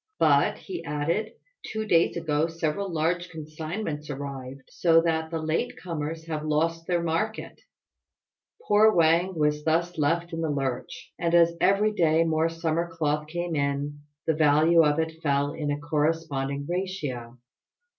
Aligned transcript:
"But," 0.17 0.57
he 0.57 0.83
added, 0.83 1.33
"two 1.63 1.85
days 1.85 2.17
ago 2.17 2.47
several 2.47 2.91
large 2.91 3.29
consignments 3.29 4.09
arrived, 4.09 4.71
and 4.83 4.95
the 4.97 5.01
price 5.03 5.05
went 5.05 5.05
down 5.05 5.13
again, 5.13 5.25
so 5.29 5.29
that 5.29 5.29
the 5.29 5.39
late 5.45 5.77
comers 5.77 6.25
have 6.25 6.43
lost 6.43 6.87
their 6.87 7.03
market." 7.03 7.61
Poor 8.67 8.91
Wang 8.95 9.35
was 9.37 9.63
thus 9.63 9.99
left 9.99 10.33
in 10.33 10.41
the 10.41 10.49
lurch, 10.49 11.13
and 11.19 11.35
as 11.35 11.55
every 11.61 11.91
day 11.91 12.23
more 12.23 12.49
summer 12.49 12.89
cloth 12.91 13.27
came 13.27 13.55
in, 13.55 13.99
the 14.25 14.33
value 14.33 14.83
of 14.83 14.97
it 14.97 15.21
fell 15.21 15.51
in 15.53 15.69
a 15.69 15.79
corresponding 15.79 16.65
ratio. 16.67 17.37